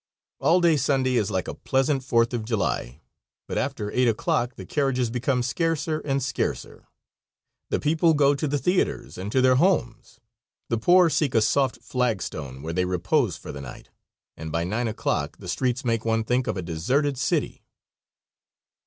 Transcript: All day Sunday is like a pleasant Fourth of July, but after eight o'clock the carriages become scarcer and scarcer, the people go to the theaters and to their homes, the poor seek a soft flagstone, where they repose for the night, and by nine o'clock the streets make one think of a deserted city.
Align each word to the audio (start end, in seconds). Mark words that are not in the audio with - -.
All 0.39 0.59
day 0.61 0.77
Sunday 0.77 1.15
is 1.15 1.29
like 1.29 1.47
a 1.47 1.53
pleasant 1.53 2.03
Fourth 2.03 2.33
of 2.33 2.43
July, 2.43 3.01
but 3.47 3.59
after 3.59 3.91
eight 3.91 4.07
o'clock 4.07 4.55
the 4.55 4.65
carriages 4.65 5.11
become 5.11 5.43
scarcer 5.43 5.99
and 5.99 6.23
scarcer, 6.23 6.87
the 7.69 7.79
people 7.79 8.15
go 8.15 8.33
to 8.33 8.47
the 8.47 8.57
theaters 8.57 9.19
and 9.19 9.31
to 9.31 9.41
their 9.41 9.57
homes, 9.57 10.19
the 10.69 10.79
poor 10.79 11.07
seek 11.11 11.35
a 11.35 11.39
soft 11.41 11.83
flagstone, 11.83 12.63
where 12.63 12.73
they 12.73 12.85
repose 12.85 13.37
for 13.37 13.51
the 13.51 13.61
night, 13.61 13.91
and 14.35 14.51
by 14.51 14.63
nine 14.63 14.87
o'clock 14.87 15.37
the 15.37 15.47
streets 15.47 15.85
make 15.85 16.03
one 16.03 16.23
think 16.23 16.47
of 16.47 16.57
a 16.57 16.63
deserted 16.63 17.15
city. 17.15 17.63